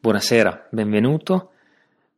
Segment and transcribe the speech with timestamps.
[0.00, 1.50] Buonasera, benvenuto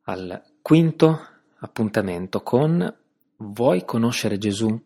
[0.03, 1.19] al quinto
[1.61, 2.95] appuntamento con
[3.39, 4.79] Vuoi conoscere Gesù?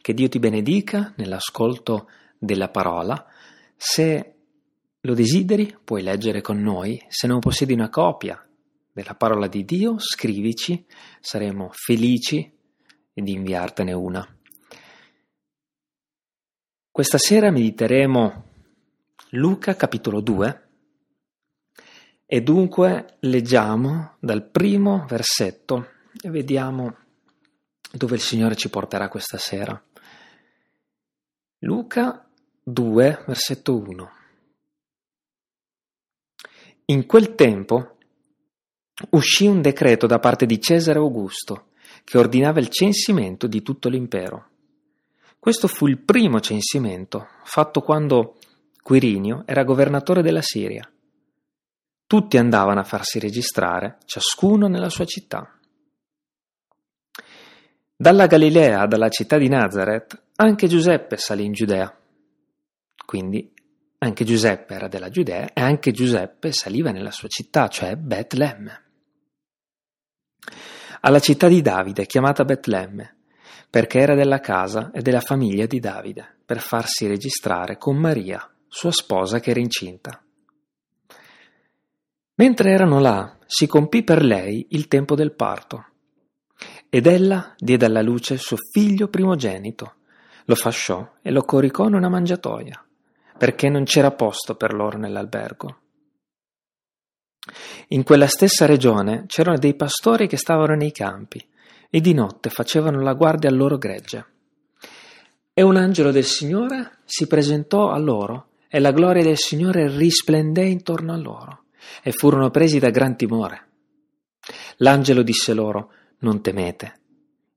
[0.00, 3.26] Che Dio ti benedica nell'ascolto della parola.
[3.76, 4.34] Se
[4.98, 6.98] lo desideri, puoi leggere con noi.
[7.08, 8.42] Se non possiedi una copia
[8.90, 10.86] della parola di Dio, scrivici,
[11.20, 12.50] saremo felici
[13.12, 14.26] di inviartene una.
[16.90, 18.44] Questa sera mediteremo
[19.32, 20.61] Luca capitolo 2
[22.32, 26.96] e dunque leggiamo dal primo versetto e vediamo
[27.92, 29.78] dove il Signore ci porterà questa sera.
[31.58, 32.26] Luca
[32.62, 34.10] 2 versetto 1
[36.86, 37.98] In quel tempo
[39.10, 44.48] uscì un decreto da parte di Cesare Augusto che ordinava il censimento di tutto l'impero.
[45.38, 48.38] Questo fu il primo censimento, fatto quando
[48.82, 50.90] Quirinio era governatore della Siria.
[52.12, 55.58] Tutti andavano a farsi registrare, ciascuno nella sua città.
[57.96, 61.90] Dalla Galilea, dalla città di Nazareth, anche Giuseppe salì in Giudea.
[63.06, 63.54] Quindi
[63.96, 68.82] anche Giuseppe era della Giudea e anche Giuseppe saliva nella sua città, cioè Betlemme.
[71.00, 73.20] Alla città di Davide, chiamata Betlemme,
[73.70, 78.92] perché era della casa e della famiglia di Davide, per farsi registrare con Maria, sua
[78.92, 80.22] sposa che era incinta.
[82.42, 85.86] Mentre erano là, si compì per lei il tempo del parto.
[86.88, 89.94] Ed ella diede alla luce suo figlio primogenito,
[90.46, 92.84] lo fasciò e lo coricò in una mangiatoia,
[93.38, 95.76] perché non c'era posto per loro nell'albergo.
[97.90, 101.40] In quella stessa regione c'erano dei pastori che stavano nei campi
[101.88, 104.26] e di notte facevano la guardia al loro gregge.
[105.54, 110.64] E un angelo del Signore si presentò a loro e la gloria del Signore risplendé
[110.64, 111.61] intorno a loro
[112.02, 113.68] e furono presi da gran timore.
[114.78, 117.00] L'angelo disse loro, non temete,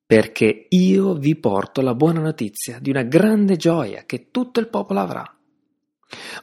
[0.05, 4.99] perché io vi porto la buona notizia di una grande gioia che tutto il popolo
[4.99, 5.37] avrà.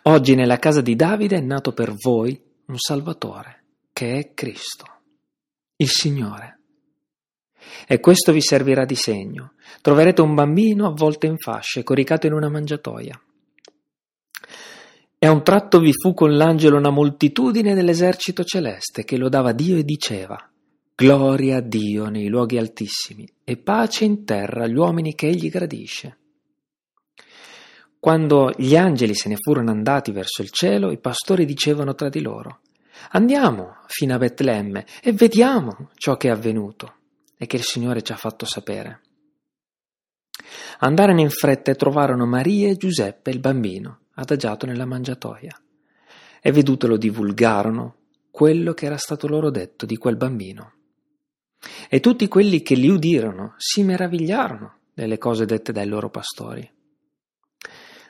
[0.03, 4.85] Oggi nella casa di Davide è nato per voi un Salvatore, che è Cristo,
[5.77, 6.59] il Signore.
[7.87, 9.55] E questo vi servirà di segno.
[9.81, 13.21] Troverete un bambino avvolto in fasce, coricato in una mangiatoia.
[15.23, 19.77] E a un tratto vi fu con l'angelo una moltitudine dell'esercito celeste che lodava Dio
[19.77, 20.37] e diceva
[20.97, 26.19] Gloria a Dio nei luoghi altissimi e pace in terra agli uomini che egli gradisce.
[28.01, 32.21] Quando gli angeli se ne furono andati verso il cielo, i pastori dicevano tra di
[32.21, 32.59] loro
[33.11, 36.95] Andiamo fino a Betlemme e vediamo ciò che è avvenuto
[37.39, 39.03] e che il Signore ci ha fatto sapere.
[40.81, 45.61] Andarono in fretta e trovarono Maria e Giuseppe il bambino, adagiato nella mangiatoia,
[46.41, 47.97] e vedutelo divulgarono
[48.31, 50.73] quello che era stato loro detto di quel bambino.
[51.89, 56.69] E tutti quelli che li udirono si meravigliarono delle cose dette dai loro pastori.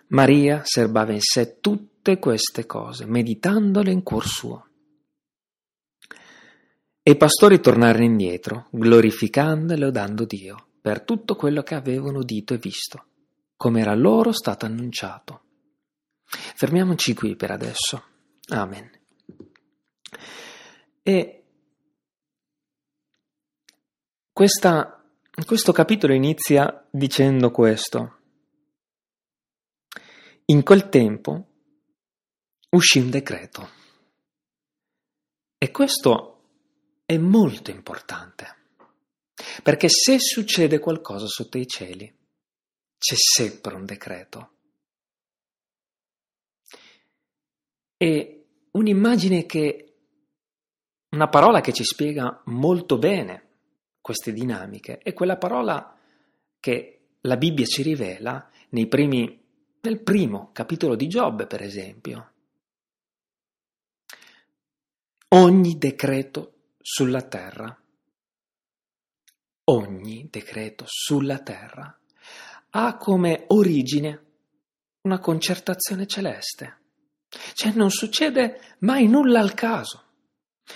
[0.09, 4.67] Maria serbava in sé tutte queste cose, meditandole in cuor suo.
[7.03, 12.55] E i pastori tornarono indietro, glorificando e lodando Dio per tutto quello che avevano udito
[12.55, 13.05] e visto,
[13.57, 15.42] come era loro stato annunciato.
[16.55, 18.05] Fermiamoci qui per adesso.
[18.49, 18.91] Amen.
[21.03, 21.45] E
[24.33, 25.05] questa,
[25.45, 28.19] questo capitolo inizia dicendo questo.
[30.47, 31.47] In quel tempo
[32.71, 33.81] uscì un decreto.
[35.59, 36.33] E questo
[37.05, 38.57] è molto importante,
[39.63, 42.07] perché se succede qualcosa sotto i cieli,
[42.99, 44.62] c'è sempre un decreto.
[48.03, 49.95] E un'immagine che,
[51.11, 53.51] una parola che ci spiega molto bene
[54.01, 55.97] queste dinamiche, è quella parola
[56.59, 58.51] che la Bibbia ci rivela
[58.89, 59.41] primi,
[59.83, 62.33] nel primo capitolo di Giobbe, per esempio.
[65.29, 67.81] Ogni decreto sulla terra,
[69.67, 72.01] ogni decreto sulla terra
[72.71, 74.25] ha come origine
[75.03, 76.81] una concertazione celeste.
[77.55, 80.03] Cioè non succede mai nulla al caso.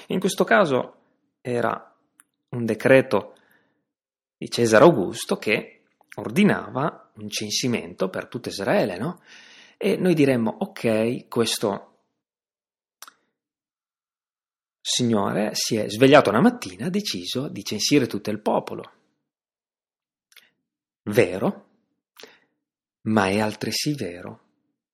[0.09, 0.95] In questo caso
[1.41, 1.95] era
[2.51, 3.35] un decreto
[4.37, 5.83] di Cesare Augusto che
[6.17, 9.23] ordinava un censimento per tutta Israele, no?
[9.77, 11.97] E noi diremmo, ok, questo
[14.81, 18.93] Signore si è svegliato una mattina e ha deciso di censire tutto il popolo.
[21.03, 21.69] Vero,
[23.03, 24.41] ma è altresì vero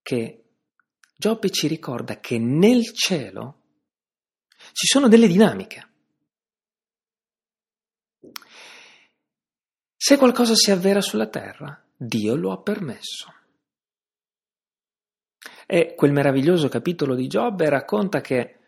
[0.03, 0.42] che
[1.23, 3.61] Giobbe ci ricorda che nel cielo
[4.73, 5.89] ci sono delle dinamiche.
[9.97, 13.33] Se qualcosa si avvera sulla terra, Dio lo ha permesso.
[15.65, 18.59] E quel meraviglioso capitolo di Giobbe racconta che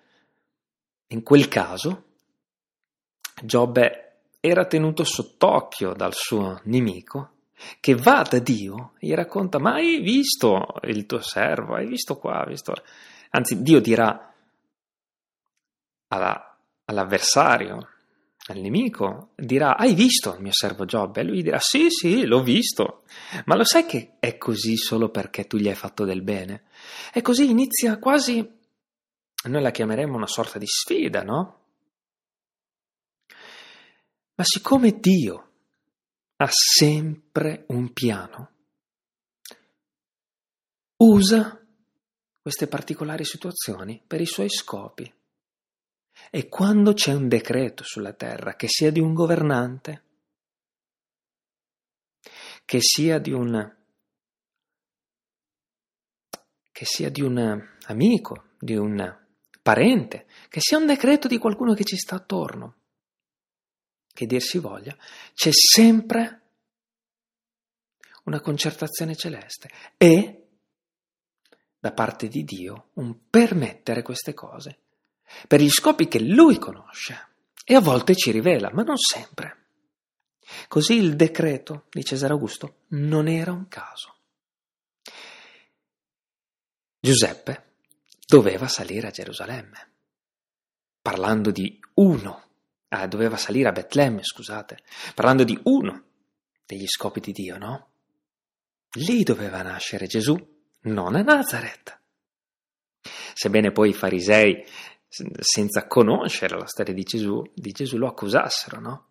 [1.09, 2.05] in quel caso
[3.43, 7.34] Giobbe era tenuto sott'occhio dal suo nemico
[7.81, 12.17] che va da Dio e gli racconta ma hai visto il tuo servo, hai visto
[12.17, 12.75] qua, hai visto...
[13.31, 14.33] Anzi, Dio dirà
[16.09, 17.89] alla, all'avversario,
[18.47, 21.21] al nemico, dirà hai visto il mio servo Giobbe?
[21.21, 23.05] E lui dirà sì, sì, l'ho visto.
[23.47, 26.65] Ma lo sai che è così solo perché tu gli hai fatto del bene?
[27.13, 28.47] E così inizia quasi,
[29.45, 31.59] noi la chiameremo una sorta di sfida, no?
[34.37, 35.53] Ma siccome Dio
[36.37, 38.51] ha sempre un piano,
[40.97, 41.61] usa
[42.41, 45.13] queste particolari situazioni per i suoi scopi.
[46.31, 50.03] E quando c'è un decreto sulla terra, che sia di un governante,
[52.65, 53.77] che sia di un
[56.71, 59.17] che sia di un amico, di un
[59.63, 62.84] parente, che sia un decreto di qualcuno che ci sta attorno,
[64.15, 64.97] che dir si voglia,
[65.35, 66.41] c'è sempre
[68.25, 70.47] una concertazione celeste e
[71.79, 74.79] da parte di Dio un permettere queste cose
[75.47, 77.33] per gli scopi che Lui conosce
[77.65, 79.63] e a volte ci rivela, ma non sempre.
[80.69, 84.17] Così il decreto di Cesare Augusto non era un caso.
[87.01, 87.73] Giuseppe
[88.27, 89.93] doveva salire a Gerusalemme,
[91.03, 92.54] parlando di uno,
[93.01, 94.79] ah, doveva salire a Betlemme, scusate,
[95.15, 96.03] parlando di uno
[96.67, 97.89] degli scopi di Dio, no?
[98.93, 100.37] Lì doveva nascere Gesù,
[100.83, 102.01] non a Nazareth.
[103.35, 104.65] Sebbene poi i farisei,
[105.09, 109.09] senza conoscere la storia di Gesù, di Gesù lo accusassero, no?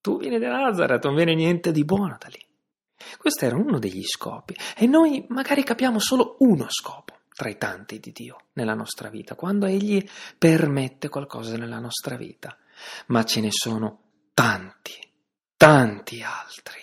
[0.00, 2.44] Tu vieni da Nazareth, non viene niente di buono da lì.
[3.18, 8.00] Questo era uno degli scopi e noi magari capiamo solo uno scopo tra i tanti
[8.00, 10.02] di Dio nella nostra vita, quando Egli
[10.38, 12.56] permette qualcosa nella nostra vita,
[13.06, 14.92] ma ce ne sono tanti,
[15.56, 16.82] tanti altri.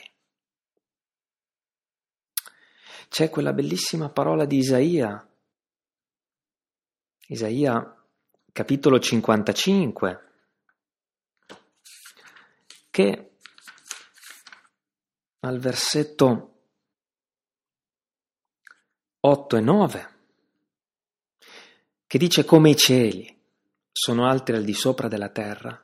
[3.09, 5.27] C'è quella bellissima parola di Isaia,
[7.27, 8.05] Isaia
[8.51, 10.31] capitolo 55,
[12.89, 13.37] che
[15.39, 16.49] al versetto
[19.19, 20.13] 8 e 9
[22.05, 23.42] che dice come i cieli
[23.93, 25.81] sono alti al di sopra della terra,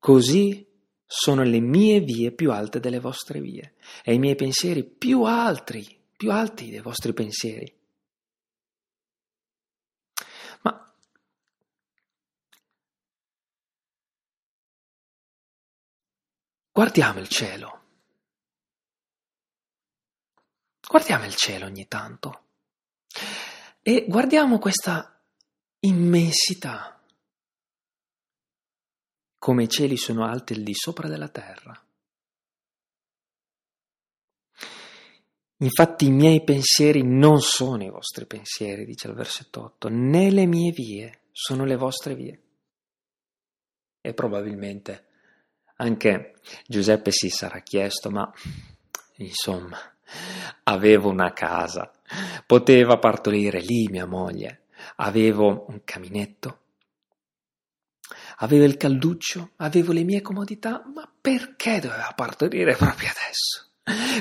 [0.00, 0.66] così
[1.06, 6.00] sono le mie vie più alte delle vostre vie e i miei pensieri più alti,
[6.16, 7.72] più alti dei vostri pensieri.
[10.62, 10.94] Ma
[16.72, 17.78] guardiamo il cielo.
[20.88, 22.46] Guardiamo il cielo ogni tanto
[23.82, 25.20] e guardiamo questa
[25.80, 26.99] immensità,
[29.40, 31.74] come i cieli sono alti al di sopra della terra.
[35.62, 40.44] Infatti i miei pensieri non sono i vostri pensieri, dice il versetto 8, né le
[40.44, 42.40] mie vie sono le vostre vie.
[44.02, 45.06] E probabilmente
[45.76, 46.34] anche
[46.66, 48.30] Giuseppe si sarà chiesto, ma
[49.16, 49.78] insomma,
[50.64, 51.90] avevo una casa,
[52.44, 54.64] poteva partorire lì mia moglie,
[54.96, 56.59] avevo un caminetto,
[58.40, 63.68] avevo il calduccio, avevo le mie comodità, ma perché doveva partorire proprio adesso?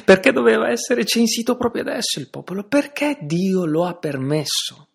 [0.03, 2.63] Perché doveva essere censito proprio adesso il popolo?
[2.63, 4.87] Perché Dio lo ha permesso?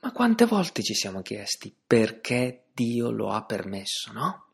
[0.00, 4.46] Ma quante volte ci siamo chiesti perché Dio lo ha permesso, no?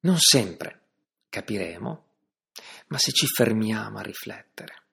[0.00, 0.80] Non sempre
[1.28, 2.04] capiremo,
[2.88, 4.86] ma se ci fermiamo a riflettere,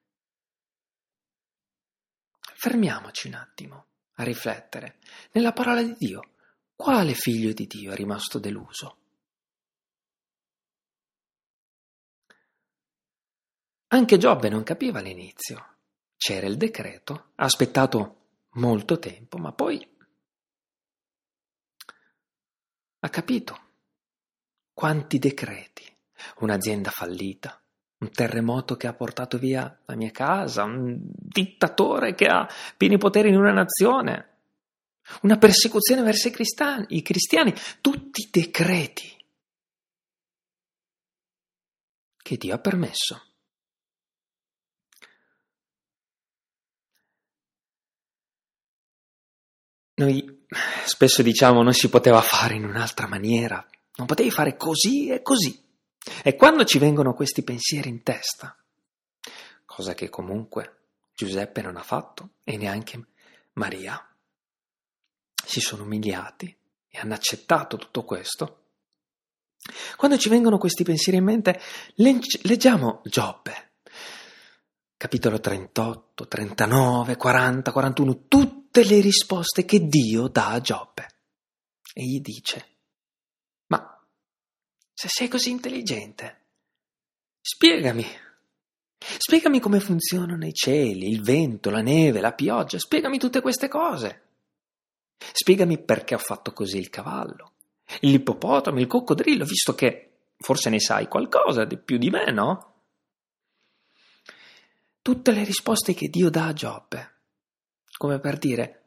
[2.64, 4.98] Fermiamoci un attimo a riflettere.
[5.32, 6.30] Nella parola di Dio,
[6.74, 8.98] quale figlio di Dio è rimasto deluso?
[13.88, 15.76] Anche Giobbe non capiva all'inizio.
[16.16, 18.22] C'era il decreto, ha aspettato
[18.54, 19.86] molto tempo, ma poi
[23.00, 23.60] ha capito
[24.72, 25.84] quanti decreti,
[26.38, 27.62] un'azienda fallita,
[28.04, 33.30] un terremoto che ha portato via la mia casa, un dittatore che ha pieni poteri
[33.30, 34.28] in una nazione,
[35.22, 39.16] una persecuzione verso i cristiani, i cristiani tutti decreti
[42.16, 43.22] che Dio ha permesso.
[49.96, 50.44] Noi
[50.84, 53.64] spesso diciamo non si poteva fare in un'altra maniera,
[53.96, 55.63] non potevi fare così e così.
[56.22, 58.56] E quando ci vengono questi pensieri in testa,
[59.64, 60.82] cosa che comunque
[61.14, 63.06] Giuseppe non ha fatto e neanche
[63.54, 64.06] Maria,
[65.44, 66.54] si sono umiliati
[66.88, 68.62] e hanno accettato tutto questo.
[69.96, 71.60] Quando ci vengono questi pensieri in mente,
[71.94, 73.72] leggiamo Giobbe,
[74.96, 81.08] capitolo 38, 39, 40, 41, tutte le risposte che Dio dà a Giobbe.
[81.94, 82.73] E gli dice,
[84.94, 86.42] se sei così intelligente,
[87.40, 88.06] spiegami,
[89.18, 94.22] spiegami come funzionano i cieli, il vento, la neve, la pioggia, spiegami tutte queste cose.
[95.16, 97.52] Spiegami perché ho fatto così il cavallo,
[98.00, 102.72] l'ippopotamo, il coccodrillo, visto che forse ne sai qualcosa di più di me, no?
[105.02, 107.14] Tutte le risposte che Dio dà a Giobbe,
[107.96, 108.82] come per dire,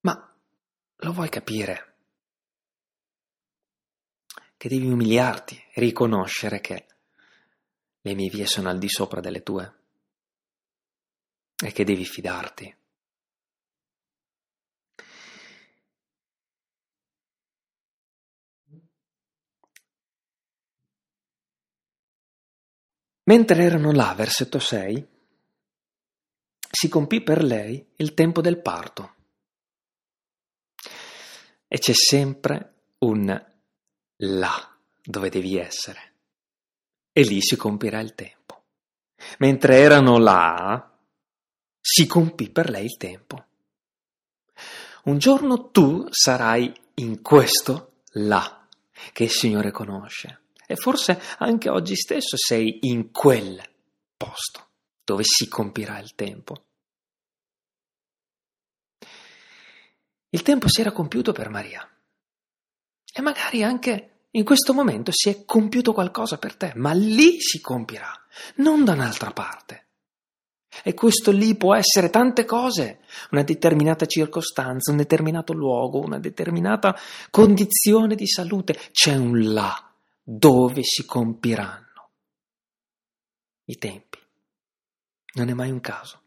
[0.00, 0.34] ma
[0.96, 1.95] lo vuoi capire?
[4.66, 6.86] Che devi umiliarti, riconoscere che
[8.00, 9.74] le mie vie sono al di sopra delle tue
[11.64, 12.76] e che devi fidarti.
[23.22, 25.08] Mentre erano là, versetto 6,
[26.72, 29.14] si compì per lei il tempo del parto.
[31.68, 33.54] E c'è sempre un
[34.18, 36.14] là dove devi essere.
[37.12, 38.64] E lì si compirà il tempo.
[39.38, 40.92] Mentre erano là,
[41.80, 43.44] si compì per lei il tempo.
[45.04, 48.66] Un giorno tu sarai in questo là
[49.12, 53.62] che il Signore conosce e forse anche oggi stesso sei in quel
[54.16, 54.70] posto
[55.04, 56.64] dove si compirà il tempo.
[60.30, 61.88] Il tempo si era compiuto per Maria
[63.16, 67.62] e magari anche in questo momento si è compiuto qualcosa per te, ma lì si
[67.62, 68.12] compirà,
[68.56, 69.86] non da un'altra parte.
[70.84, 76.94] E questo lì può essere tante cose, una determinata circostanza, un determinato luogo, una determinata
[77.30, 78.78] condizione di salute.
[78.92, 79.90] C'è un là
[80.22, 82.10] dove si compiranno
[83.64, 84.18] i tempi.
[85.36, 86.20] Non è mai un caso.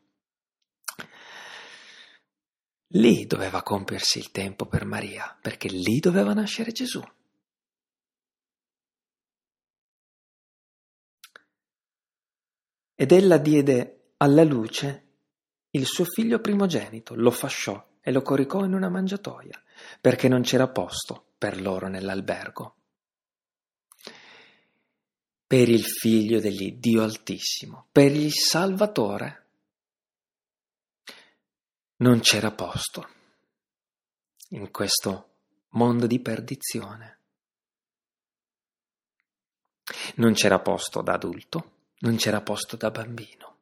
[2.94, 7.02] Lì doveva compiersi il tempo per Maria, perché lì doveva nascere Gesù.
[12.96, 15.08] Ed ella diede alla luce
[15.72, 19.62] il suo figlio primogenito, lo fasciò e lo coricò in una mangiatoia,
[20.02, 22.74] perché non c'era posto per loro nell'albergo
[25.50, 29.48] per il Figlio dell'Iddio Altissimo, per il Salvatore.
[32.02, 33.10] Non c'era posto
[34.52, 35.30] in questo
[35.72, 37.18] mondo di perdizione.
[40.16, 43.58] Non c'era posto da adulto, non c'era posto da bambino.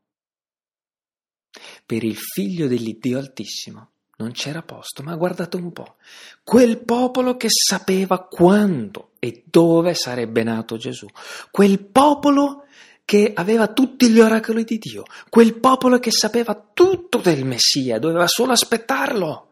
[1.83, 5.95] Per il Figlio dell'Iddio Altissimo non c'era posto, ma guardate un po',
[6.43, 11.07] quel popolo che sapeva quando e dove sarebbe nato Gesù,
[11.49, 12.66] quel popolo
[13.07, 18.27] che aveva tutti gli oracoli di Dio, quel popolo che sapeva tutto del Messia, doveva
[18.27, 19.47] solo aspettarlo.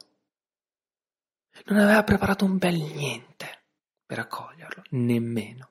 [1.67, 3.63] Non aveva preparato un bel niente
[4.05, 5.69] per accoglierlo, nemmeno.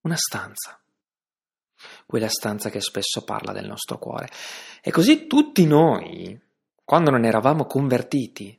[0.00, 0.80] Una stanza,
[2.06, 4.30] quella stanza che spesso parla del nostro cuore.
[4.80, 6.40] E così tutti noi,
[6.82, 8.58] quando non eravamo convertiti,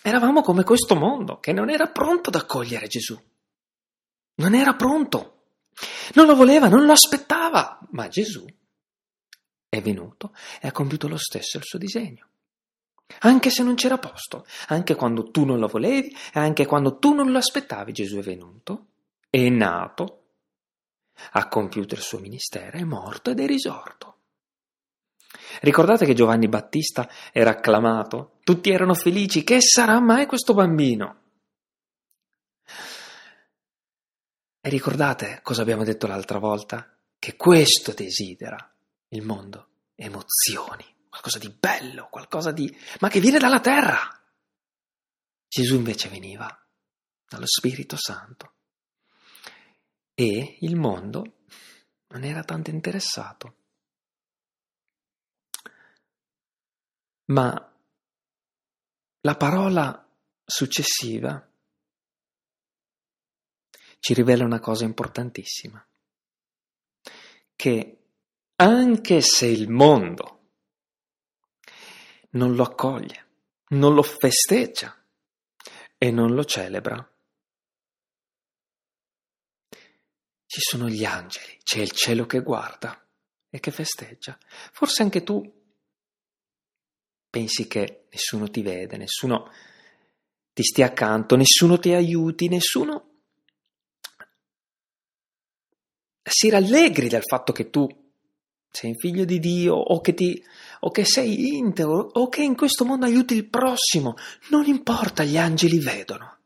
[0.00, 3.20] eravamo come questo mondo che non era pronto ad accogliere Gesù.
[4.36, 5.34] Non era pronto.
[6.14, 7.78] Non lo voleva, non lo aspettava.
[7.90, 8.44] Ma Gesù
[9.68, 12.26] è venuto e ha compiuto lo stesso il suo disegno.
[13.20, 17.30] Anche se non c'era posto, anche quando tu non lo volevi anche quando tu non
[17.30, 18.86] lo aspettavi, Gesù è venuto,
[19.30, 20.24] è nato,
[21.32, 24.16] ha compiuto il suo ministero, è morto ed è risorto.
[25.60, 28.38] Ricordate che Giovanni Battista era acclamato?
[28.44, 29.42] Tutti erano felici.
[29.42, 31.27] Che sarà mai questo bambino?
[34.68, 36.94] E ricordate cosa abbiamo detto l'altra volta?
[37.18, 38.70] Che questo desidera
[39.08, 39.70] il mondo.
[39.94, 42.70] Emozioni, qualcosa di bello, qualcosa di...
[43.00, 43.98] ma che viene dalla terra.
[45.48, 46.54] Gesù invece veniva
[47.26, 48.52] dallo Spirito Santo.
[50.12, 51.38] E il mondo
[52.08, 53.56] non era tanto interessato.
[57.28, 57.72] Ma
[59.22, 60.06] la parola
[60.44, 61.47] successiva
[63.98, 65.84] ci rivela una cosa importantissima,
[67.54, 67.98] che
[68.56, 70.38] anche se il mondo
[72.30, 73.26] non lo accoglie,
[73.68, 74.94] non lo festeggia
[75.96, 76.96] e non lo celebra.
[80.46, 83.06] Ci sono gli angeli, c'è il cielo che guarda
[83.50, 84.38] e che festeggia.
[84.72, 85.42] Forse anche tu
[87.28, 89.52] pensi che nessuno ti vede, nessuno
[90.52, 93.17] ti stia accanto, nessuno ti aiuti, nessuno
[96.30, 97.86] si rallegri del fatto che tu
[98.70, 100.42] sei figlio di Dio o che, ti,
[100.80, 104.14] o che sei integro o che in questo mondo aiuti il prossimo.
[104.50, 106.36] Non importa, gli angeli vedono.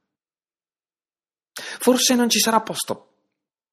[1.52, 3.08] Forse non ci sarà posto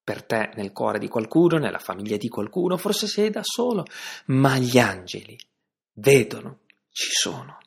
[0.03, 3.85] per te nel cuore di qualcuno, nella famiglia di qualcuno, forse sei da solo,
[4.27, 5.37] ma gli angeli
[5.93, 7.59] vedono, ci sono.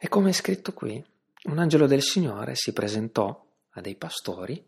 [0.00, 1.04] E come è scritto qui,
[1.44, 3.47] un angelo del Signore si presentò
[3.78, 4.62] a dei pastori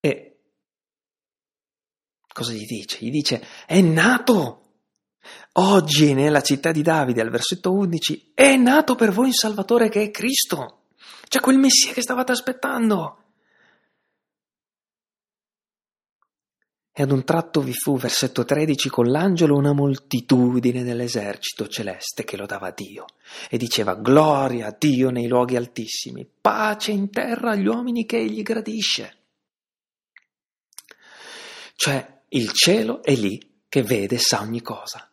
[0.00, 0.40] e
[2.26, 2.98] cosa gli dice?
[3.00, 4.58] Gli dice, è nato!
[5.52, 10.02] Oggi nella città di Davide, al versetto 11, è nato per voi un Salvatore che
[10.02, 10.86] è Cristo.
[11.28, 13.21] C'è quel Messia che stavate aspettando.
[16.94, 22.36] E ad un tratto vi fu, versetto 13, con l'angelo una moltitudine dell'esercito celeste che
[22.36, 23.06] lodava Dio
[23.48, 28.42] e diceva gloria a Dio nei luoghi altissimi, pace in terra agli uomini che egli
[28.42, 29.16] gradisce.
[31.74, 35.10] Cioè il cielo è lì che vede e sa ogni cosa.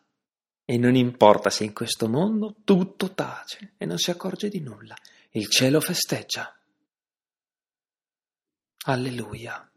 [0.62, 4.94] E non importa se in questo mondo tutto tace e non si accorge di nulla,
[5.30, 6.54] il cielo festeggia.
[8.84, 9.69] Alleluia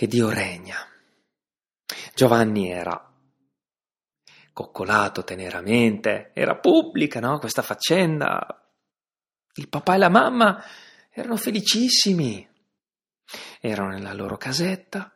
[0.00, 0.78] che Dio regna.
[2.14, 3.12] Giovanni era
[4.50, 7.38] coccolato teneramente, era pubblica no?
[7.38, 8.66] questa faccenda.
[9.56, 10.64] Il papà e la mamma
[11.10, 12.48] erano felicissimi,
[13.60, 15.12] erano nella loro casetta,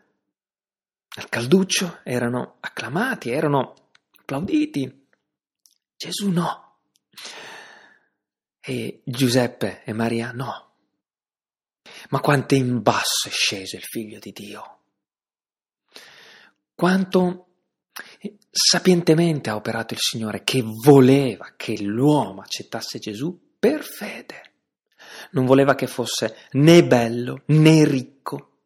[1.16, 5.06] al calduccio, erano acclamati, erano applauditi.
[5.96, 6.80] Gesù no.
[8.60, 10.73] E Giuseppe e Maria no.
[12.10, 14.78] Ma quanto in basso è sceso il figlio di Dio.
[16.74, 17.46] Quanto
[18.50, 24.52] sapientemente ha operato il Signore che voleva che l'uomo accettasse Gesù per fede.
[25.32, 28.58] Non voleva che fosse né bello né ricco,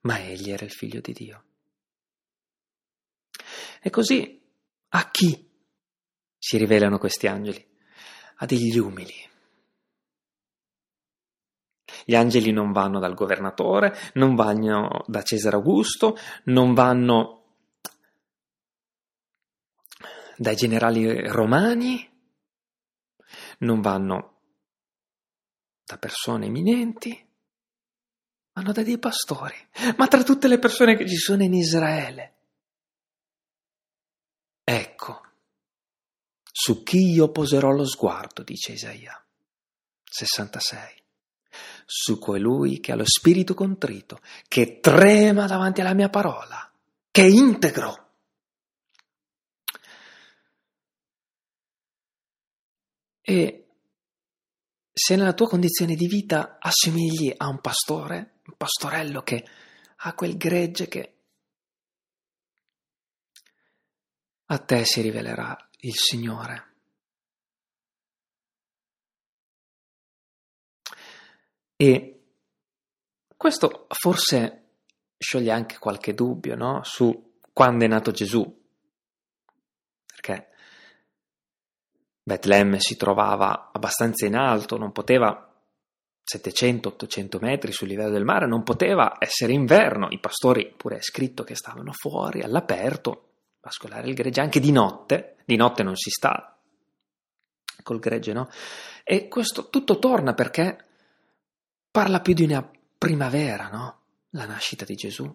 [0.00, 1.44] ma egli era il figlio di Dio.
[3.80, 4.40] E così
[4.88, 5.50] a chi
[6.38, 7.66] si rivelano questi angeli?
[8.36, 9.14] A degli umili,
[12.04, 17.42] gli angeli non vanno dal governatore, non vanno da Cesare Augusto, non vanno
[20.36, 22.10] dai generali romani,
[23.58, 24.32] non vanno
[25.84, 27.26] da persone eminenti,
[28.52, 29.56] vanno da dei pastori.
[29.96, 32.34] Ma tra tutte le persone che ci sono in Israele,
[34.64, 35.22] ecco,
[36.50, 39.18] su chi io poserò lo sguardo, dice Isaia
[40.04, 41.03] 66
[41.84, 46.70] su colui che ha lo spirito contrito, che trema davanti alla mia parola,
[47.10, 48.02] che è integro.
[53.20, 53.66] E
[54.92, 59.44] se nella tua condizione di vita assomigli a un pastore, un pastorello che
[59.96, 61.14] ha quel gregge che
[64.46, 66.73] a te si rivelerà il Signore.
[71.76, 72.22] E
[73.36, 74.62] questo forse
[75.18, 76.80] scioglie anche qualche dubbio no?
[76.84, 78.62] su quando è nato Gesù,
[80.06, 80.48] perché
[82.22, 85.52] Betlemme si trovava abbastanza in alto, non poteva
[86.24, 91.44] 700-800 metri sul livello del mare, non poteva essere inverno, i pastori pure è scritto
[91.44, 93.28] che stavano fuori all'aperto,
[93.60, 96.58] pascolare il gregge anche di notte, di notte non si sta
[97.82, 98.48] col gregge, no?
[99.04, 100.86] E questo tutto torna perché
[101.94, 104.00] parla più di una primavera, no?
[104.30, 105.32] La nascita di Gesù.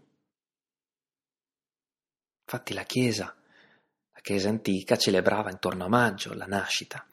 [2.41, 3.33] Infatti la Chiesa,
[4.11, 7.07] la Chiesa antica, celebrava intorno a maggio la nascita,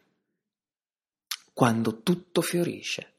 [1.52, 3.14] quando tutto fiorisce.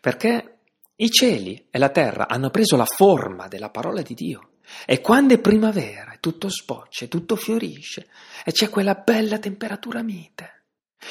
[0.00, 0.60] Perché
[0.96, 4.52] i cieli e la terra hanno preso la forma della parola di Dio.
[4.86, 8.08] E quando è primavera, tutto sboccia, tutto fiorisce
[8.46, 10.61] e c'è quella bella temperatura mite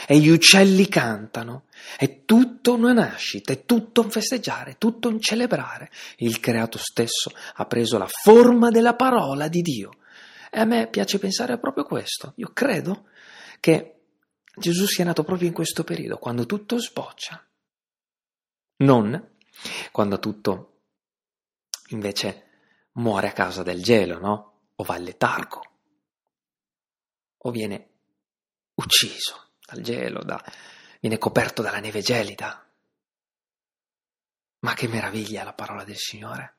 [0.07, 1.65] e gli uccelli cantano,
[1.97, 5.89] è tutto una nascita, è tutto un festeggiare, è tutto un celebrare.
[6.17, 9.91] Il creato stesso ha preso la forma della parola di Dio.
[10.49, 12.33] E a me piace pensare proprio questo.
[12.37, 13.07] Io credo
[13.59, 14.01] che
[14.55, 17.45] Gesù sia nato proprio in questo periodo, quando tutto sboccia.
[18.77, 19.29] Non
[19.91, 20.67] quando tutto
[21.89, 22.47] invece
[22.93, 24.59] muore a causa del gelo, no?
[24.75, 25.61] O va al letargo,
[27.37, 27.89] o viene
[28.75, 30.43] ucciso dal gelo, da...
[30.99, 32.65] viene coperto dalla neve gelida.
[34.59, 36.55] Ma che meraviglia la parola del Signore.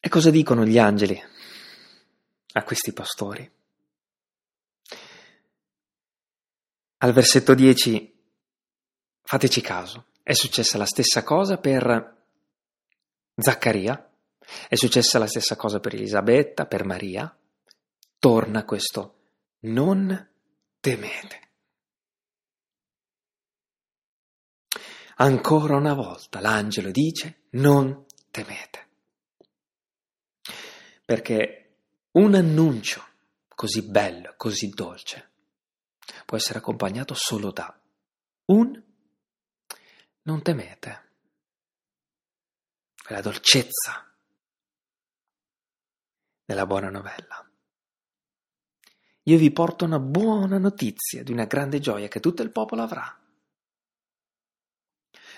[0.00, 1.20] E cosa dicono gli angeli
[2.52, 3.50] a questi pastori?
[7.00, 8.20] Al versetto 10,
[9.22, 12.16] fateci caso, è successa la stessa cosa per
[13.36, 14.07] Zaccaria,
[14.68, 17.34] è successa la stessa cosa per Elisabetta, per Maria.
[18.18, 19.18] Torna questo
[19.60, 20.28] non
[20.80, 21.46] temete.
[25.16, 28.86] Ancora una volta l'angelo dice non temete.
[31.04, 31.76] Perché
[32.12, 33.04] un annuncio
[33.48, 35.30] così bello, così dolce,
[36.24, 37.80] può essere accompagnato solo da
[38.46, 38.82] un
[40.22, 41.06] non temete.
[43.02, 44.07] Quella dolcezza
[46.48, 47.46] della buona novella.
[49.24, 53.20] Io vi porto una buona notizia di una grande gioia che tutto il popolo avrà.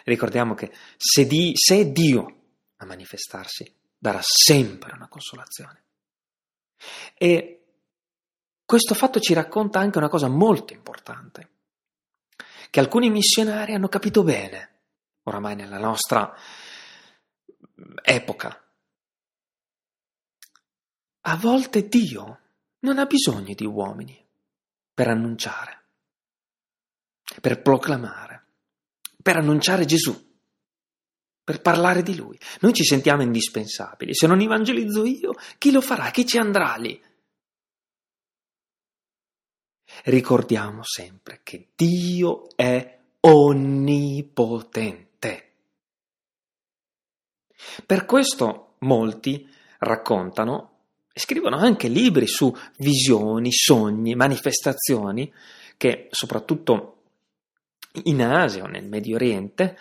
[0.04, 2.42] Ricordiamo che se, di, se è Dio
[2.76, 5.82] a manifestarsi, darà sempre una consolazione.
[7.14, 7.64] E
[8.64, 11.48] questo fatto ci racconta anche una cosa molto importante,
[12.70, 14.82] che alcuni missionari hanno capito bene,
[15.24, 16.32] oramai nella nostra
[18.00, 18.64] epoca.
[21.22, 22.40] A volte Dio
[22.80, 24.24] non ha bisogno di uomini
[24.94, 25.82] per annunciare,
[27.40, 28.44] per proclamare,
[29.22, 30.28] per annunciare Gesù
[31.50, 32.38] per parlare di lui.
[32.60, 34.14] Noi ci sentiamo indispensabili.
[34.14, 36.12] Se non evangelizzo io, chi lo farà?
[36.12, 37.02] Chi ci andrà lì?
[40.04, 44.28] Ricordiamo sempre che Dio è onnipotente.
[47.84, 50.79] Per questo molti raccontano
[51.20, 55.32] scrivono anche libri su visioni, sogni, manifestazioni
[55.76, 56.96] che soprattutto
[58.04, 59.76] in Asia o nel Medio Oriente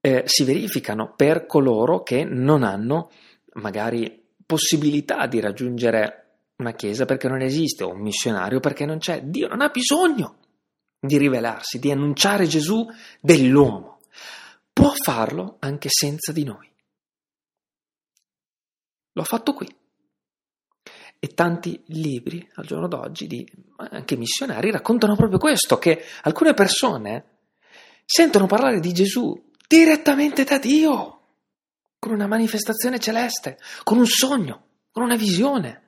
[0.00, 3.10] eh, si verificano per coloro che non hanno
[3.54, 6.24] magari possibilità di raggiungere
[6.56, 9.22] una chiesa perché non esiste o un missionario perché non c'è.
[9.22, 10.38] Dio non ha bisogno
[11.00, 12.86] di rivelarsi, di annunciare Gesù
[13.20, 14.00] dell'uomo.
[14.72, 16.70] Può farlo anche senza di noi.
[19.12, 19.77] L'ho fatto qui.
[21.20, 27.24] E tanti libri al giorno d'oggi, di, anche missionari, raccontano proprio questo, che alcune persone
[28.04, 31.20] sentono parlare di Gesù direttamente da Dio,
[31.98, 35.82] con una manifestazione celeste, con un sogno, con una visione.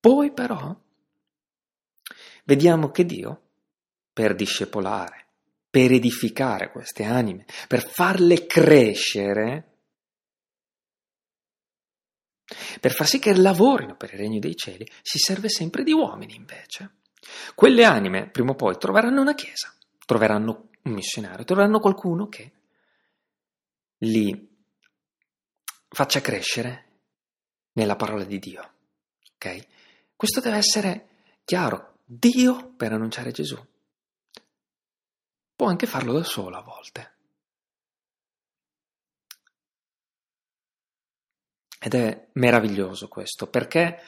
[0.00, 0.76] Poi però
[2.44, 3.40] vediamo che Dio,
[4.12, 5.26] per discepolare,
[5.70, 9.75] per edificare queste anime, per farle crescere,
[12.80, 16.34] per far sì che lavorino per il regno dei cieli, si serve sempre di uomini
[16.34, 16.96] invece.
[17.54, 19.72] Quelle anime prima o poi troveranno una chiesa,
[20.04, 22.52] troveranno un missionario, troveranno qualcuno che
[23.98, 24.54] li
[25.88, 26.84] faccia crescere
[27.72, 28.72] nella parola di Dio.
[29.34, 29.66] Ok?
[30.14, 31.08] Questo deve essere
[31.44, 31.94] chiaro.
[32.04, 33.58] Dio per annunciare Gesù
[35.56, 37.14] può anche farlo da solo a volte.
[41.78, 44.00] Ed è meraviglioso questo, perché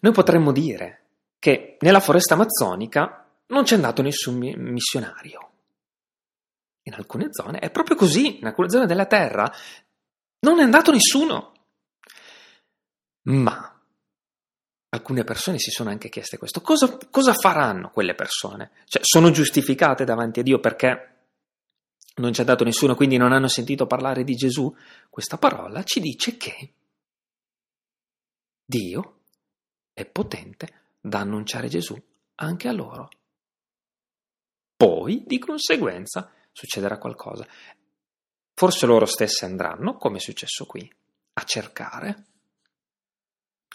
[0.00, 1.02] noi potremmo dire
[1.38, 5.46] che nella foresta amazzonica non c'è andato nessun missionario
[6.86, 9.52] in alcune zone è proprio così, in alcune zone della Terra
[10.40, 11.52] non è andato nessuno.
[13.22, 13.80] Ma
[14.90, 16.60] alcune persone si sono anche chieste questo.
[16.60, 18.70] Cosa, cosa faranno quelle persone?
[18.84, 21.14] Cioè, sono giustificate davanti a Dio perché
[22.16, 24.74] non c'è andato nessuno, quindi non hanno sentito parlare di Gesù?
[25.10, 26.70] Questa parola ci dice che
[28.68, 29.20] Dio
[29.92, 31.96] è potente da annunciare Gesù
[32.34, 33.08] anche a loro.
[34.76, 37.46] Poi, di conseguenza, succederà qualcosa.
[38.52, 40.92] Forse loro stesse andranno, come è successo qui,
[41.34, 42.24] a cercare,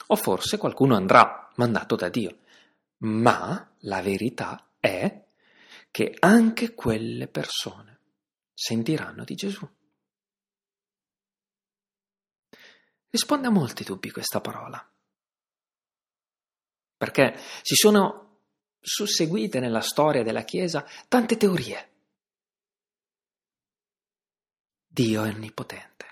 [0.08, 2.40] o forse qualcuno andrà mandato da Dio.
[3.04, 5.26] Ma la verità è
[5.90, 8.00] che anche quelle persone
[8.54, 9.68] sentiranno di Gesù.
[13.12, 14.84] Risponde a molti dubbi questa parola,
[16.98, 18.40] perché si sono
[18.80, 21.92] susseguite nella storia della Chiesa tante teorie
[24.94, 26.06] Dio è onnipotente.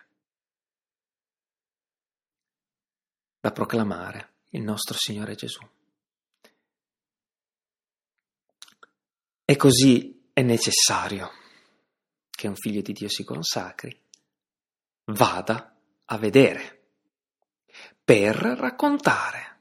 [3.42, 5.60] Da proclamare il nostro Signore Gesù.
[9.44, 11.30] E così è necessario
[12.30, 14.02] che un figlio di Dio si consacri,
[15.08, 16.79] vada a vedere,
[18.10, 19.60] per raccontare,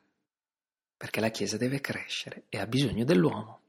[0.97, 3.61] perché la Chiesa deve crescere e ha bisogno dell'uomo.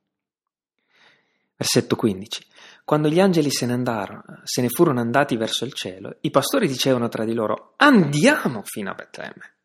[1.58, 2.48] Versetto 15.
[2.86, 6.66] Quando gli angeli se ne andarono, se ne furono andati verso il cielo, i pastori
[6.66, 9.56] dicevano tra di loro: Andiamo fino a Betlemme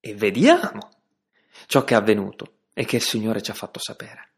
[0.00, 0.90] e vediamo
[1.64, 4.32] ciò che è avvenuto e che il Signore ci ha fatto sapere.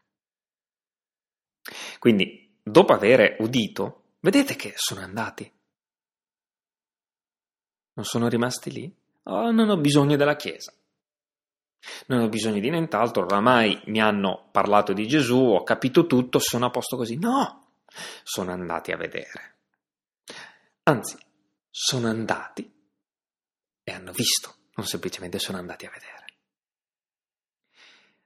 [1.99, 5.51] Quindi, dopo aver udito, vedete che sono andati.
[7.95, 8.98] Non sono rimasti lì?
[9.29, 10.73] Oh, non ho bisogno della Chiesa.
[12.07, 16.65] Non ho bisogno di nient'altro, oramai mi hanno parlato di Gesù, ho capito tutto, sono
[16.65, 17.15] a posto così.
[17.17, 17.67] No,
[18.23, 19.55] sono andati a vedere.
[20.83, 21.17] Anzi,
[21.69, 22.69] sono andati
[23.83, 26.17] e hanno visto, non semplicemente sono andati a vedere.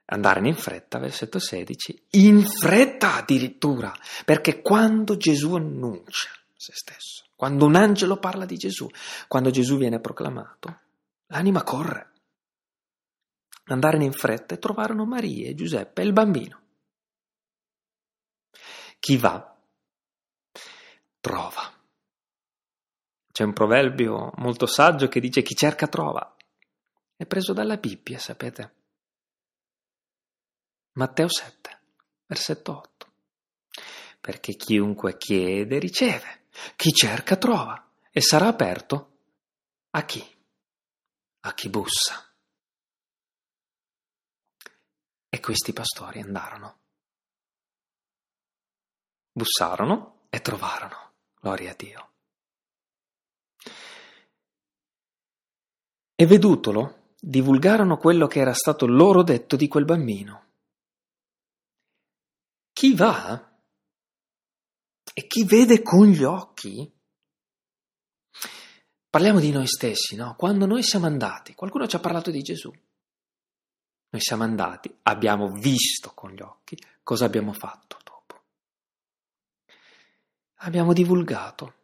[0.06, 7.66] Andarono in fretta, versetto 16, in fretta addirittura, perché quando Gesù annuncia se stesso, quando
[7.66, 8.88] un angelo parla di Gesù,
[9.28, 10.80] quando Gesù viene proclamato,
[11.34, 12.12] l'anima corre.
[13.64, 16.62] Andarono in fretta e trovarono Maria e Giuseppe e il bambino.
[19.00, 19.56] Chi va,
[21.18, 21.72] trova.
[23.32, 26.36] C'è un proverbio molto saggio che dice chi cerca trova.
[27.16, 28.74] È preso dalla Bibbia, sapete.
[30.92, 31.80] Matteo 7,
[32.26, 33.12] versetto 8.
[34.20, 39.18] Perché chiunque chiede riceve, chi cerca trova e sarà aperto
[39.90, 40.33] a chi?
[41.44, 42.34] A chi bussa.
[45.28, 46.80] E questi pastori andarono.
[49.32, 51.12] Bussarono e trovarono.
[51.40, 52.12] Gloria a Dio.
[56.14, 60.44] E vedutolo, divulgarono quello che era stato loro detto di quel bambino
[62.74, 63.52] chi va
[65.14, 66.92] e chi vede con gli occhi,
[69.14, 70.34] parliamo di noi stessi, no?
[70.34, 72.68] Quando noi siamo andati, qualcuno ci ha parlato di Gesù.
[72.68, 78.42] Noi siamo andati, abbiamo visto con gli occhi cosa abbiamo fatto dopo.
[80.56, 81.74] Abbiamo divulgato.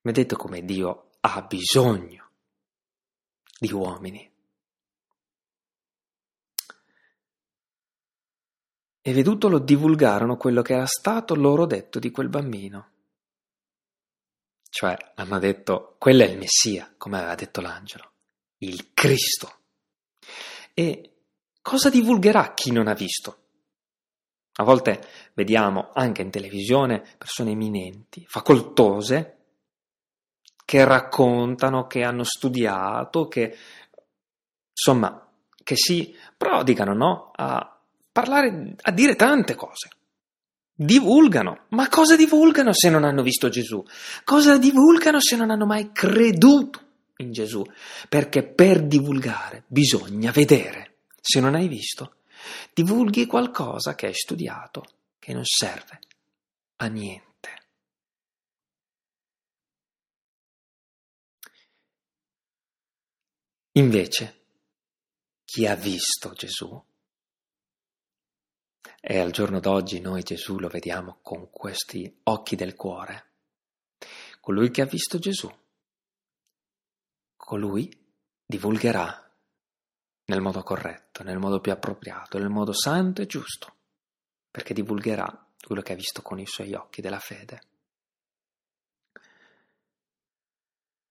[0.00, 2.30] Vedete come Dio ha bisogno
[3.58, 4.32] di uomini
[9.02, 12.91] e vedutolo divulgarono quello che era stato loro detto di quel bambino.
[14.72, 18.12] Cioè hanno detto, quello è il Messia, come aveva detto l'angelo,
[18.60, 19.58] il Cristo.
[20.72, 21.24] E
[21.60, 23.36] cosa divulgherà chi non ha visto?
[24.54, 29.40] A volte vediamo anche in televisione persone eminenti, facoltose,
[30.64, 33.54] che raccontano, che hanno studiato, che
[34.70, 35.30] insomma,
[35.62, 37.30] che si prodigano no?
[37.34, 37.78] a
[38.10, 39.90] parlare, a dire tante cose.
[40.84, 41.66] Divulgano.
[41.70, 43.84] Ma cosa divulgano se non hanno visto Gesù?
[44.24, 46.80] Cosa divulgano se non hanno mai creduto
[47.18, 47.64] in Gesù?
[48.08, 50.96] Perché per divulgare bisogna vedere.
[51.20, 52.16] Se non hai visto,
[52.74, 54.84] divulghi qualcosa che hai studiato,
[55.18, 56.00] che non serve
[56.76, 57.30] a niente.
[63.74, 64.40] Invece,
[65.44, 66.82] chi ha visto Gesù
[69.04, 73.30] e al giorno d'oggi noi Gesù lo vediamo con questi occhi del cuore.
[74.38, 75.52] Colui che ha visto Gesù,
[77.36, 77.90] colui
[78.46, 79.28] divulgherà
[80.26, 83.74] nel modo corretto, nel modo più appropriato, nel modo santo e giusto,
[84.48, 87.60] perché divulgherà quello che ha visto con i suoi occhi della fede.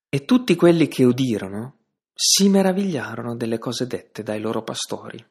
[0.08, 1.80] E tutti quelli che udirono
[2.14, 5.26] si meravigliarono delle cose dette dai loro pastori.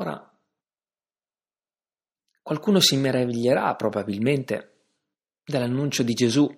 [0.00, 0.32] Ora,
[2.40, 4.76] qualcuno si meraviglierà probabilmente
[5.44, 6.48] dell'annuncio di Gesù,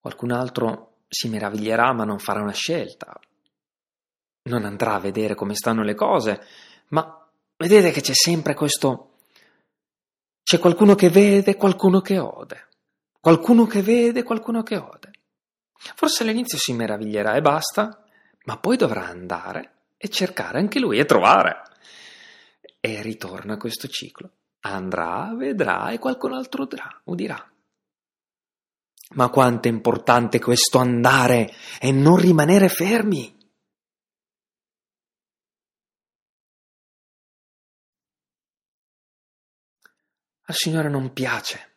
[0.00, 3.16] qualcun altro si meraviglierà ma non farà una scelta,
[4.48, 6.40] non andrà a vedere come stanno le cose,
[6.88, 9.08] ma vedete che c'è sempre questo...
[10.42, 12.68] C'è qualcuno che vede, qualcuno che ode,
[13.20, 15.10] qualcuno che vede, qualcuno che ode.
[15.94, 18.04] Forse all'inizio si meraviglierà e basta,
[18.46, 21.62] ma poi dovrà andare e cercare anche lui e trovare.
[22.80, 24.32] E ritorna questo ciclo.
[24.62, 27.52] Andrà, vedrà e qualcun altro udrà, udirà.
[29.10, 33.38] Ma quanto è importante questo andare e non rimanere fermi.
[40.46, 41.76] Al Signore non piace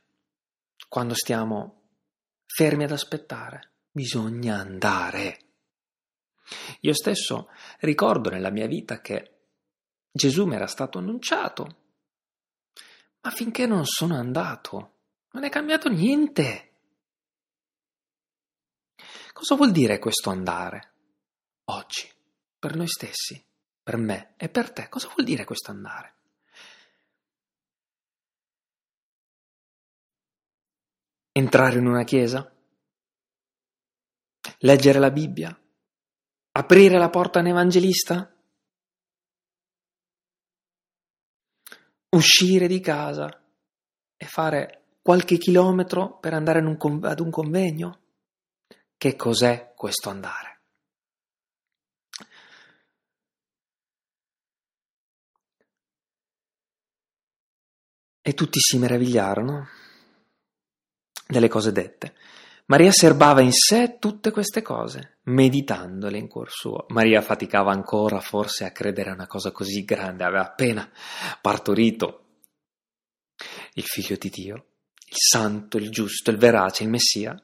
[0.90, 1.90] quando stiamo
[2.48, 3.74] fermi ad aspettare.
[3.92, 5.42] Bisogna andare.
[6.82, 9.32] Io stesso ricordo nella mia vita che
[10.12, 11.78] Gesù mi era stato annunciato,
[13.22, 14.94] ma finché non sono andato
[15.36, 16.72] non è cambiato niente.
[19.34, 20.94] Cosa vuol dire questo andare
[21.66, 22.10] oggi
[22.58, 23.46] per noi stessi,
[23.84, 24.88] per me e per te?
[24.88, 26.14] Cosa vuol dire questo andare?
[31.34, 32.50] Entrare in una chiesa?
[34.60, 35.65] Leggere la Bibbia?
[36.58, 38.34] Aprire la porta a un evangelista?
[42.12, 43.44] Uscire di casa
[44.16, 48.00] e fare qualche chilometro per andare un, ad un convegno?
[48.96, 50.62] Che cos'è questo andare?
[58.22, 59.68] E tutti si meravigliarono
[61.28, 62.16] delle cose dette.
[62.68, 66.86] Maria serbava in sé tutte queste cose, meditandole in cuor suo.
[66.90, 70.90] Maria faticava ancora forse a credere a una cosa così grande, aveva appena
[71.42, 72.22] partorito
[73.74, 74.56] il figlio di Dio,
[75.08, 77.40] il santo, il giusto, il verace, il Messia.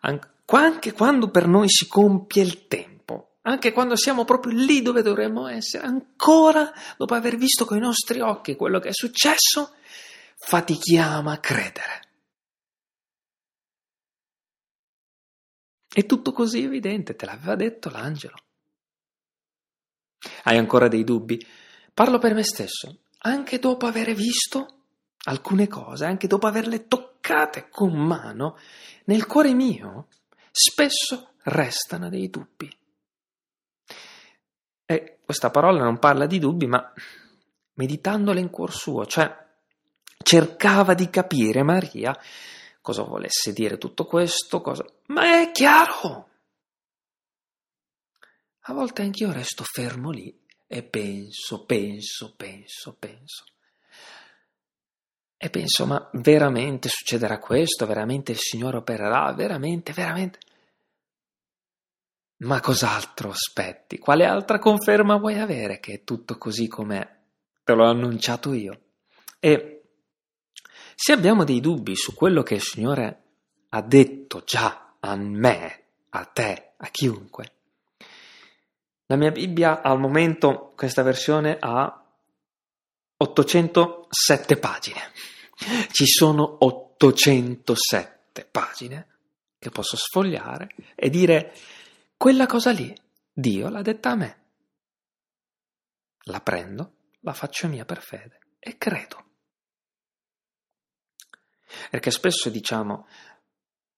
[0.00, 5.48] Anche quando per noi si compie il tempo, anche quando siamo proprio lì dove dovremmo
[5.48, 9.74] essere, ancora dopo aver visto con i nostri occhi quello che è successo,
[10.38, 12.08] fatichiamo a credere.
[15.92, 18.36] È tutto così evidente, te l'aveva detto l'angelo.
[20.44, 21.44] Hai ancora dei dubbi?
[21.92, 23.00] Parlo per me stesso.
[23.22, 24.84] Anche dopo aver visto
[25.24, 28.56] alcune cose, anche dopo averle toccate con mano,
[29.06, 30.06] nel cuore mio
[30.52, 32.72] spesso restano dei dubbi.
[34.86, 36.92] E questa parola non parla di dubbi, ma
[37.74, 39.48] meditandole in cuor suo, cioè
[40.22, 42.16] cercava di capire Maria
[42.80, 44.84] cosa volesse dire tutto questo, cosa...
[45.06, 46.28] ma è chiaro!
[48.64, 53.44] A volte anch'io resto fermo lì e penso, penso, penso, penso.
[55.36, 57.86] E penso, ma veramente succederà questo?
[57.86, 59.32] Veramente il Signore opererà?
[59.32, 60.38] Veramente, veramente?
[62.42, 63.98] Ma cos'altro aspetti?
[63.98, 67.18] Quale altra conferma vuoi avere che è tutto così com'è?
[67.64, 68.80] Te l'ho annunciato io.
[69.38, 69.79] E
[71.02, 73.22] se abbiamo dei dubbi su quello che il Signore
[73.70, 77.52] ha detto già a me, a te, a chiunque,
[79.06, 82.04] la mia Bibbia al momento, questa versione ha
[83.16, 85.00] 807 pagine.
[85.90, 89.06] Ci sono 807 pagine
[89.58, 91.54] che posso sfogliare e dire
[92.18, 92.94] quella cosa lì,
[93.32, 94.38] Dio l'ha detta a me.
[96.24, 99.29] La prendo, la faccio mia per fede e credo.
[101.90, 103.06] Perché spesso diciamo,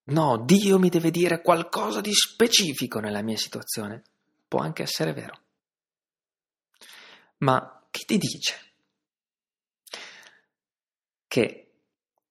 [0.04, 4.02] no, Dio mi deve dire qualcosa di specifico nella mia situazione.
[4.48, 5.40] Può anche essere vero.
[7.38, 8.54] Ma chi ti dice
[11.26, 11.70] che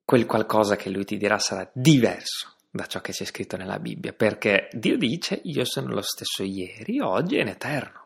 [0.05, 4.13] quel qualcosa che lui ti dirà sarà diverso da ciò che c'è scritto nella Bibbia?
[4.13, 8.00] Perché Dio dice, io sono lo stesso ieri, oggi e in eterno.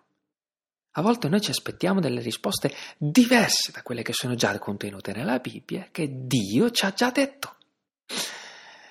[0.98, 5.40] A volte noi ci aspettiamo delle risposte diverse da quelle che sono già contenute nella
[5.40, 7.58] Bibbia, che Dio ci ha già detto.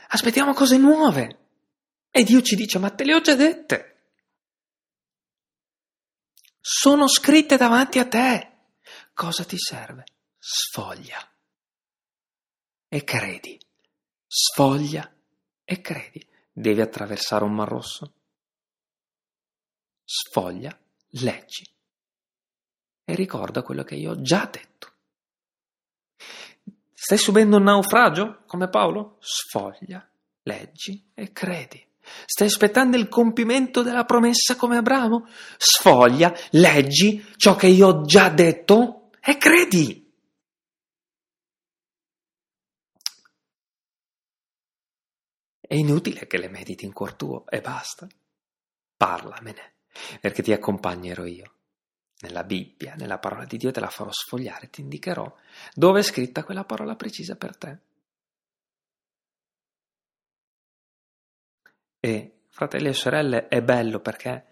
[0.08, 1.38] Aspettiamo cose nuove.
[2.10, 3.90] E Dio ci dice, ma te le ho già dette.
[6.60, 8.52] Sono scritte davanti a te.
[9.14, 10.04] Cosa ti serve?
[10.38, 11.26] Sfoglia.
[12.86, 13.58] E credi.
[14.26, 15.10] Sfoglia
[15.64, 16.24] e credi.
[16.52, 18.12] Devi attraversare un mar rosso?
[20.04, 20.78] Sfoglia,
[21.12, 21.73] leggi
[23.04, 24.92] e ricorda quello che io ho già detto.
[26.92, 29.18] Stai subendo un naufragio come Paolo?
[29.20, 30.08] Sfoglia,
[30.42, 31.86] leggi e credi.
[32.24, 35.26] Stai aspettando il compimento della promessa come Abramo?
[35.56, 40.02] Sfoglia, leggi ciò che io ho già detto e credi.
[45.60, 48.06] È inutile che le mediti in cuor tuo e basta.
[48.96, 49.74] Parlamene,
[50.20, 51.54] perché ti accompagnerò io
[52.24, 55.32] nella Bibbia, nella parola di Dio, te la farò sfogliare, ti indicherò
[55.74, 57.78] dove è scritta quella parola precisa per te.
[62.00, 64.46] E, fratelli e sorelle, è bello perché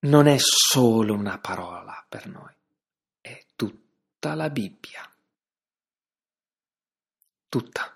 [0.00, 2.54] non è solo una parola per noi,
[3.20, 5.08] è tutta la Bibbia.
[7.48, 7.92] Tutta.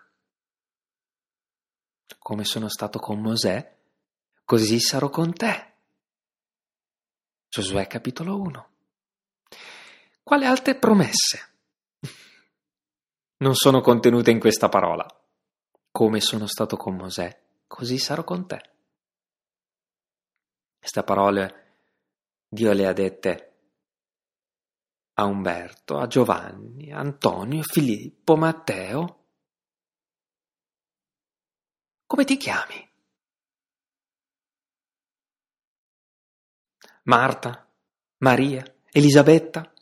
[2.18, 3.78] Come sono stato con Mosè,
[4.44, 5.69] così sarò con te.
[7.50, 8.70] Giosuè capitolo 1.
[10.22, 11.54] Quale altre promesse
[13.38, 15.04] non sono contenute in questa parola?
[15.90, 18.70] Come sono stato con Mosè, così sarò con te.
[20.78, 21.78] Queste parole
[22.46, 23.56] Dio le ha dette
[25.14, 29.24] a Umberto, a Giovanni, a Antonio, Filippo, Matteo.
[32.06, 32.89] Come ti chiami?
[37.10, 37.68] Marta,
[38.18, 39.74] Maria, Elisabetta?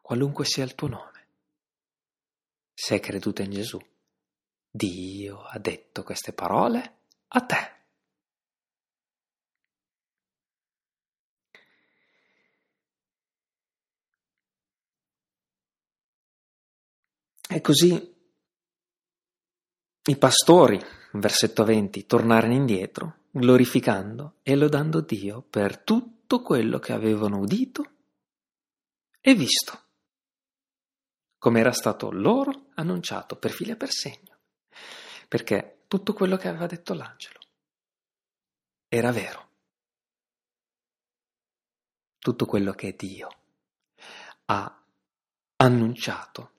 [0.00, 1.28] Qualunque sia il tuo nome,
[2.72, 3.80] se hai creduto in Gesù,
[4.70, 7.74] Dio ha detto queste parole a te.
[17.48, 18.14] E così
[20.04, 20.80] i pastori,
[21.14, 27.92] versetto 20, tornarono indietro, glorificando e lodando Dio per tutto quello che avevano udito
[29.20, 29.84] e visto,
[31.36, 34.38] come era stato loro annunciato per filo e per segno,
[35.28, 37.40] perché tutto quello che aveva detto l'angelo
[38.88, 39.44] era vero.
[42.18, 43.28] Tutto quello che Dio
[44.46, 44.84] ha
[45.56, 46.52] annunciato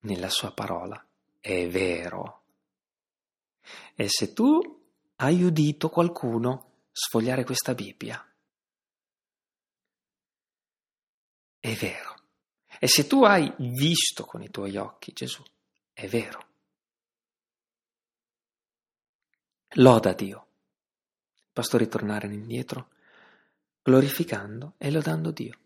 [0.00, 1.02] nella sua parola
[1.40, 2.42] è vero.
[3.94, 4.79] E se tu
[5.20, 8.22] hai udito qualcuno sfogliare questa Bibbia,
[11.58, 12.14] è vero.
[12.78, 15.42] E se tu hai visto con i tuoi occhi Gesù,
[15.92, 16.48] è vero.
[19.74, 20.46] Loda Dio.
[21.36, 22.90] I pastori tornarono indietro,
[23.82, 25.58] glorificando e lodando Dio.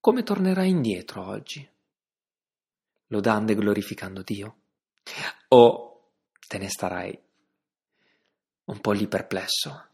[0.00, 1.76] Come tornerai indietro oggi?
[3.08, 4.56] lodando e glorificando Dio?
[5.48, 6.12] O
[6.46, 7.18] te ne starai
[8.68, 9.86] un po' lì perplesso?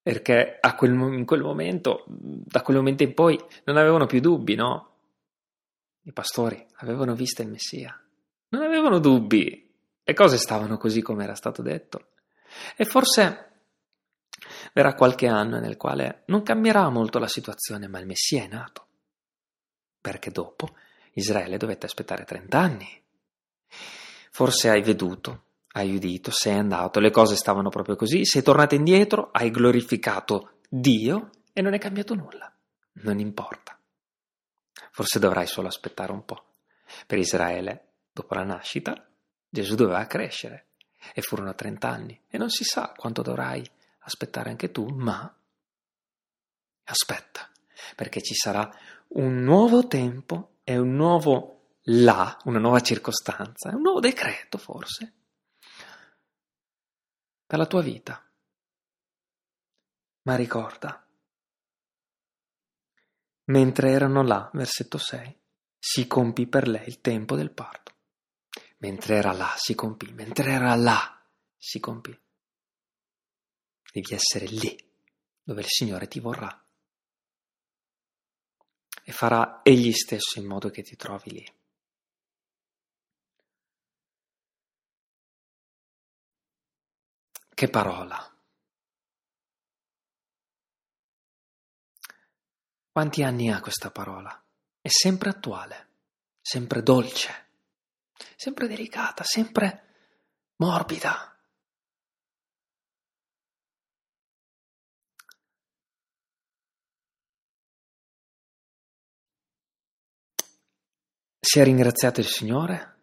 [0.00, 4.94] Perché quel, in quel momento, da quel momento in poi, non avevano più dubbi, no?
[6.02, 8.00] I pastori avevano visto il Messia,
[8.50, 12.10] non avevano dubbi, le cose stavano così come era stato detto.
[12.76, 13.50] E forse
[14.72, 18.86] verrà qualche anno nel quale non cambierà molto la situazione, ma il Messia è nato.
[20.00, 20.76] Perché dopo
[21.14, 23.02] Israele dovette aspettare 30 anni.
[24.30, 25.45] Forse hai veduto,
[25.76, 31.30] hai udito, sei andato, le cose stavano proprio così, sei tornato indietro, hai glorificato Dio
[31.52, 32.50] e non è cambiato nulla.
[33.02, 33.78] Non importa.
[34.90, 36.44] Forse dovrai solo aspettare un po'.
[37.06, 39.06] Per Israele, dopo la nascita,
[39.46, 40.68] Gesù doveva crescere
[41.12, 43.62] e furono 30 anni e non si sa quanto dovrai
[43.98, 45.30] aspettare anche tu, ma
[46.84, 47.50] aspetta,
[47.94, 48.66] perché ci sarà
[49.08, 55.15] un nuovo tempo è un nuovo là, una nuova circostanza, un nuovo decreto forse
[57.46, 58.22] per la tua vita.
[60.22, 61.06] Ma ricorda,
[63.44, 65.40] mentre erano là, versetto 6,
[65.78, 67.94] si compì per lei il tempo del parto.
[68.78, 71.24] Mentre era là, si compì, mentre era là,
[71.56, 72.18] si compì.
[73.92, 74.76] Devi essere lì,
[75.42, 76.60] dove il Signore ti vorrà
[79.08, 81.54] e farà egli stesso in modo che ti trovi lì.
[87.56, 88.18] Che parola!
[92.92, 94.44] Quanti anni ha questa parola?
[94.78, 95.88] È sempre attuale,
[96.42, 97.48] sempre dolce,
[98.36, 99.94] sempre delicata, sempre
[100.56, 101.34] morbida.
[111.40, 112.98] Sia ringraziato il Signore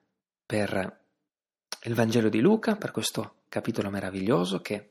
[0.45, 1.02] per
[1.85, 4.89] il Vangelo di Luca, per questo capitolo meraviglioso che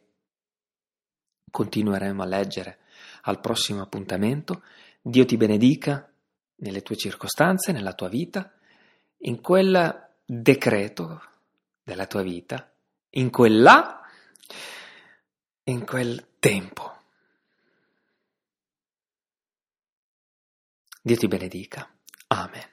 [1.50, 2.80] continueremo a leggere
[3.22, 4.62] al prossimo appuntamento.
[5.00, 6.10] Dio ti benedica
[6.56, 8.52] nelle tue circostanze, nella tua vita,
[9.18, 11.22] in quel decreto
[11.82, 12.72] della tua vita,
[13.10, 14.00] in quel là,
[15.64, 16.90] in quel tempo.
[21.02, 21.88] Dio ti benedica.
[22.28, 22.71] Amen.